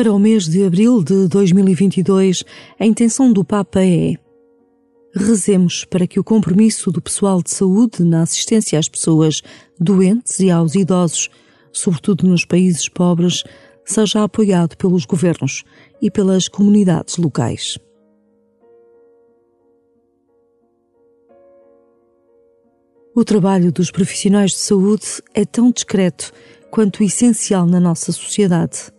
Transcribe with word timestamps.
Para 0.00 0.14
o 0.14 0.18
mês 0.18 0.48
de 0.48 0.64
abril 0.64 1.04
de 1.04 1.28
2022, 1.28 2.42
a 2.78 2.86
intenção 2.86 3.30
do 3.30 3.44
Papa 3.44 3.84
é 3.84 4.14
Rezemos 5.14 5.84
para 5.84 6.06
que 6.06 6.18
o 6.18 6.24
compromisso 6.24 6.90
do 6.90 7.02
pessoal 7.02 7.42
de 7.42 7.50
saúde 7.50 8.02
na 8.02 8.22
assistência 8.22 8.78
às 8.78 8.88
pessoas 8.88 9.42
doentes 9.78 10.40
e 10.40 10.50
aos 10.50 10.74
idosos, 10.74 11.28
sobretudo 11.70 12.26
nos 12.26 12.46
países 12.46 12.88
pobres, 12.88 13.44
seja 13.84 14.24
apoiado 14.24 14.74
pelos 14.74 15.04
governos 15.04 15.64
e 16.00 16.10
pelas 16.10 16.48
comunidades 16.48 17.18
locais. 17.18 17.76
O 23.14 23.22
trabalho 23.22 23.70
dos 23.70 23.90
profissionais 23.90 24.52
de 24.52 24.60
saúde 24.60 25.22
é 25.34 25.44
tão 25.44 25.70
discreto 25.70 26.32
quanto 26.70 27.04
essencial 27.04 27.66
na 27.66 27.78
nossa 27.78 28.12
sociedade. 28.12 28.98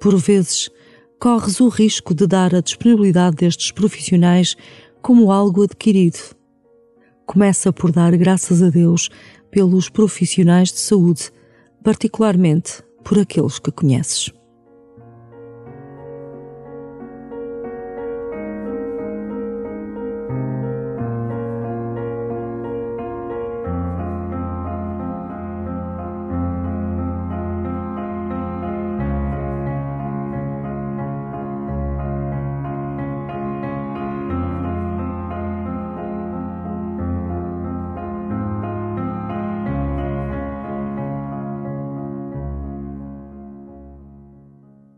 Por 0.00 0.16
vezes, 0.16 0.70
corres 1.18 1.60
o 1.60 1.68
risco 1.68 2.14
de 2.14 2.26
dar 2.26 2.54
a 2.54 2.60
disponibilidade 2.60 3.36
destes 3.36 3.70
profissionais 3.70 4.56
como 5.02 5.32
algo 5.32 5.62
adquirido. 5.62 6.18
Começa 7.24 7.72
por 7.72 7.90
dar 7.90 8.16
graças 8.16 8.62
a 8.62 8.70
Deus 8.70 9.08
pelos 9.50 9.88
profissionais 9.88 10.72
de 10.72 10.78
saúde, 10.78 11.30
particularmente 11.82 12.82
por 13.02 13.18
aqueles 13.18 13.58
que 13.58 13.70
conheces. 13.70 14.32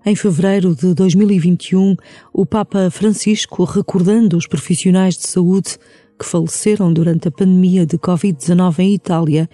Em 0.09 0.17
fevereiro 0.17 0.75
de 0.75 0.95
2021, 0.95 1.95
o 2.33 2.47
Papa 2.47 2.91
Francisco, 2.91 3.63
recordando 3.65 4.39
os 4.39 4.47
profissionais 4.47 5.19
de 5.19 5.29
saúde 5.29 5.77
que 6.19 6.25
faleceram 6.25 6.91
durante 6.91 7.29
a 7.29 7.31
pandemia 7.31 7.85
de 7.85 7.99
Covid-19 7.99 8.79
em 8.79 8.95
Itália, 8.95 9.51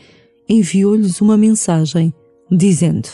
enviou-lhes 0.48 1.20
uma 1.20 1.36
mensagem 1.36 2.14
dizendo: 2.48 3.08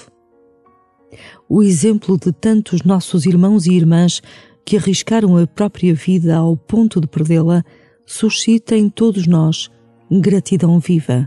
O 1.48 1.62
exemplo 1.62 2.18
de 2.18 2.30
tantos 2.30 2.82
nossos 2.82 3.24
irmãos 3.24 3.64
e 3.64 3.72
irmãs 3.72 4.20
que 4.62 4.76
arriscaram 4.76 5.38
a 5.38 5.46
própria 5.46 5.94
vida 5.94 6.36
ao 6.36 6.54
ponto 6.58 7.00
de 7.00 7.06
perdê-la 7.06 7.64
suscita 8.04 8.76
em 8.76 8.90
todos 8.90 9.26
nós 9.26 9.70
gratidão 10.10 10.78
viva. 10.78 11.26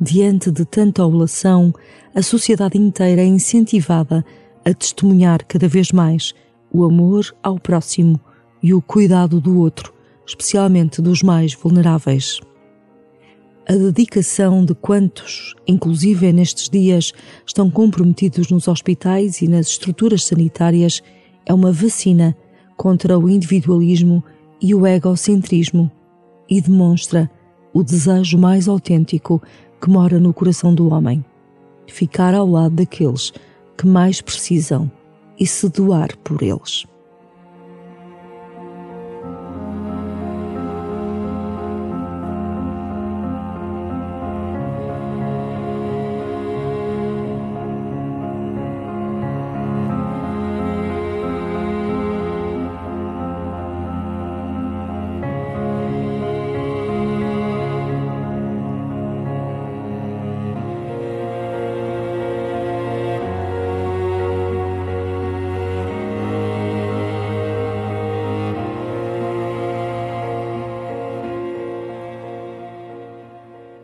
Diante 0.00 0.50
de 0.50 0.64
tanta 0.64 1.06
oblação, 1.06 1.72
a 2.12 2.20
sociedade 2.20 2.76
inteira 2.76 3.22
é 3.22 3.26
incentivada 3.26 4.24
a 4.64 4.74
testemunhar 4.74 5.44
cada 5.46 5.68
vez 5.68 5.92
mais 5.92 6.34
o 6.72 6.84
amor 6.84 7.34
ao 7.42 7.58
próximo 7.58 8.20
e 8.62 8.74
o 8.74 8.80
cuidado 8.80 9.40
do 9.40 9.58
outro, 9.58 9.92
especialmente 10.26 11.00
dos 11.00 11.22
mais 11.22 11.54
vulneráveis. 11.54 12.40
A 13.68 13.74
dedicação 13.74 14.64
de 14.64 14.74
quantos, 14.74 15.54
inclusive 15.66 16.32
nestes 16.32 16.68
dias, 16.68 17.12
estão 17.46 17.70
comprometidos 17.70 18.50
nos 18.50 18.66
hospitais 18.66 19.42
e 19.42 19.48
nas 19.48 19.68
estruturas 19.68 20.24
sanitárias, 20.24 21.02
é 21.46 21.54
uma 21.54 21.72
vacina 21.72 22.36
contra 22.76 23.18
o 23.18 23.28
individualismo 23.28 24.24
e 24.60 24.74
o 24.74 24.86
egocentrismo 24.86 25.90
e 26.48 26.60
demonstra 26.60 27.30
o 27.72 27.82
desejo 27.82 28.36
mais 28.38 28.68
autêntico 28.68 29.40
que 29.80 29.88
mora 29.88 30.18
no 30.18 30.34
coração 30.34 30.74
do 30.74 30.92
homem: 30.92 31.24
ficar 31.86 32.34
ao 32.34 32.48
lado 32.48 32.74
daqueles 32.74 33.32
que 33.80 33.86
mais 33.86 34.20
precisam 34.20 34.90
e 35.38 35.46
se 35.46 35.66
doar 35.70 36.14
por 36.18 36.42
eles. 36.42 36.84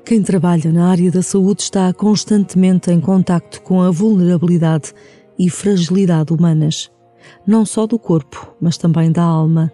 Quem 0.07 0.23
trabalha 0.23 0.71
na 0.71 0.89
área 0.89 1.11
da 1.11 1.21
saúde 1.21 1.63
está 1.63 1.93
constantemente 1.93 2.93
em 2.93 3.01
contacto 3.01 3.61
com 3.61 3.83
a 3.83 3.91
vulnerabilidade 3.91 4.95
e 5.37 5.51
fragilidade 5.51 6.33
humanas, 6.33 6.93
não 7.45 7.67
só 7.67 7.89
do 7.89 7.99
corpo, 7.99 8.55
mas 8.61 8.79
também 8.79 9.11
da 9.11 9.25
alma. 9.25 9.73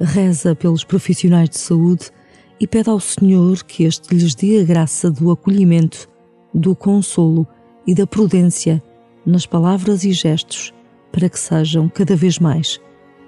Reza 0.00 0.54
pelos 0.54 0.84
profissionais 0.84 1.50
de 1.50 1.58
saúde 1.58 2.10
e 2.58 2.66
pede 2.66 2.88
ao 2.88 2.98
Senhor 2.98 3.62
que 3.62 3.84
este 3.84 4.14
lhes 4.14 4.34
dê 4.34 4.58
a 4.58 4.64
graça 4.64 5.10
do 5.10 5.30
acolhimento, 5.30 6.08
do 6.54 6.74
consolo 6.74 7.46
e 7.86 7.94
da 7.94 8.06
prudência 8.06 8.82
nas 9.26 9.44
palavras 9.44 10.02
e 10.02 10.12
gestos, 10.12 10.72
para 11.12 11.28
que 11.28 11.38
sejam 11.38 11.90
cada 11.90 12.16
vez 12.16 12.38
mais 12.38 12.80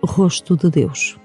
rosto 0.03 0.57
de 0.57 0.71
Deus. 0.71 1.19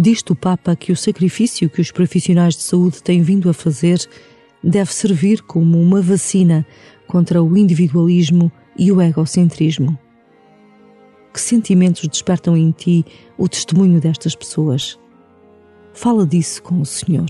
Diz-te 0.00 0.32
o 0.32 0.34
Papa 0.34 0.74
que 0.74 0.92
o 0.92 0.96
sacrifício 0.96 1.68
que 1.68 1.78
os 1.78 1.90
profissionais 1.90 2.56
de 2.56 2.62
saúde 2.62 3.02
têm 3.02 3.20
vindo 3.20 3.50
a 3.50 3.52
fazer 3.52 3.98
deve 4.64 4.94
servir 4.94 5.42
como 5.42 5.78
uma 5.78 6.00
vacina 6.00 6.66
contra 7.06 7.42
o 7.42 7.54
individualismo 7.54 8.50
e 8.78 8.90
o 8.90 9.02
egocentrismo. 9.02 9.98
Que 11.34 11.38
sentimentos 11.38 12.08
despertam 12.08 12.56
em 12.56 12.70
ti 12.70 13.04
o 13.36 13.46
testemunho 13.46 14.00
destas 14.00 14.34
pessoas? 14.34 14.98
Fala 15.92 16.26
disso 16.26 16.62
com 16.62 16.80
o 16.80 16.86
Senhor. 16.86 17.28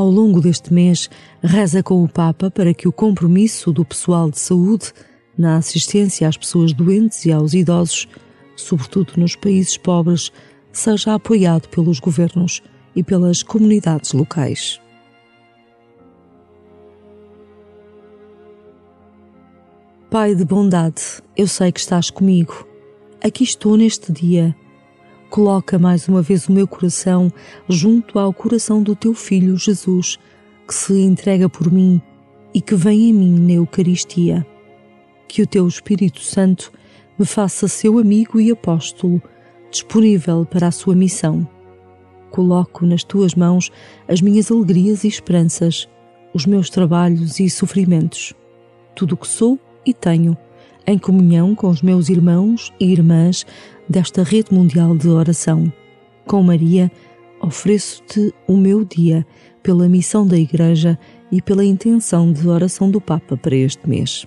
Ao 0.00 0.08
longo 0.08 0.40
deste 0.40 0.72
mês, 0.72 1.10
reza 1.42 1.82
com 1.82 2.02
o 2.02 2.08
Papa 2.08 2.50
para 2.50 2.72
que 2.72 2.88
o 2.88 2.92
compromisso 2.92 3.70
do 3.70 3.84
pessoal 3.84 4.30
de 4.30 4.38
saúde 4.38 4.94
na 5.36 5.58
assistência 5.58 6.26
às 6.26 6.38
pessoas 6.38 6.72
doentes 6.72 7.26
e 7.26 7.30
aos 7.30 7.52
idosos, 7.52 8.08
sobretudo 8.56 9.12
nos 9.18 9.36
países 9.36 9.76
pobres, 9.76 10.32
seja 10.72 11.12
apoiado 11.12 11.68
pelos 11.68 12.00
governos 12.00 12.62
e 12.96 13.02
pelas 13.02 13.42
comunidades 13.42 14.14
locais. 14.14 14.80
Pai 20.08 20.34
de 20.34 20.46
bondade, 20.46 21.02
eu 21.36 21.46
sei 21.46 21.70
que 21.70 21.80
estás 21.80 22.08
comigo. 22.08 22.66
Aqui 23.22 23.44
estou 23.44 23.76
neste 23.76 24.10
dia. 24.10 24.56
Coloca 25.30 25.78
mais 25.78 26.08
uma 26.08 26.20
vez 26.20 26.48
o 26.48 26.52
meu 26.52 26.66
coração 26.66 27.32
junto 27.68 28.18
ao 28.18 28.32
coração 28.32 28.82
do 28.82 28.94
teu 28.94 29.14
filho 29.14 29.56
Jesus, 29.56 30.18
que 30.66 30.74
se 30.74 31.00
entrega 31.00 31.48
por 31.48 31.72
mim 31.72 32.02
e 32.52 32.60
que 32.60 32.74
vem 32.74 33.10
em 33.10 33.12
mim 33.12 33.38
na 33.38 33.52
Eucaristia 33.52 34.46
que 35.30 35.42
o 35.42 35.46
teu 35.46 35.68
Espírito 35.68 36.20
Santo 36.20 36.72
me 37.16 37.24
faça 37.24 37.68
seu 37.68 38.00
amigo 38.00 38.40
e 38.40 38.50
apóstolo, 38.50 39.22
disponível 39.70 40.44
para 40.44 40.66
a 40.66 40.72
sua 40.72 40.96
missão. 40.96 41.46
Coloco 42.30 42.84
nas 42.84 43.04
tuas 43.04 43.36
mãos 43.36 43.70
as 44.08 44.20
minhas 44.20 44.50
alegrias 44.50 45.04
e 45.04 45.08
esperanças, 45.08 45.88
os 46.34 46.46
meus 46.46 46.68
trabalhos 46.68 47.38
e 47.38 47.48
sofrimentos, 47.48 48.34
tudo 48.96 49.12
o 49.12 49.16
que 49.16 49.28
sou 49.28 49.56
e 49.86 49.94
tenho, 49.94 50.36
em 50.86 50.98
comunhão 50.98 51.54
com 51.54 51.68
os 51.68 51.82
meus 51.82 52.08
irmãos 52.08 52.72
e 52.78 52.92
irmãs 52.92 53.46
desta 53.88 54.22
rede 54.22 54.54
mundial 54.54 54.96
de 54.96 55.08
oração. 55.08 55.72
Com 56.26 56.42
Maria, 56.42 56.90
ofereço-te 57.40 58.32
o 58.46 58.56
meu 58.56 58.84
dia 58.84 59.26
pela 59.62 59.88
missão 59.88 60.26
da 60.26 60.38
Igreja 60.38 60.98
e 61.30 61.40
pela 61.40 61.64
intenção 61.64 62.32
de 62.32 62.48
oração 62.48 62.90
do 62.90 63.00
Papa 63.00 63.36
para 63.36 63.56
este 63.56 63.88
mês. 63.88 64.26